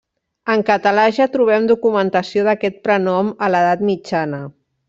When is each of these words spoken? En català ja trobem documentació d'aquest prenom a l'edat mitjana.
En 0.53 0.63
català 0.69 1.03
ja 1.17 1.27
trobem 1.35 1.69
documentació 1.73 2.47
d'aquest 2.49 2.83
prenom 2.89 3.33
a 3.49 3.55
l'edat 3.57 3.89
mitjana. 3.95 4.45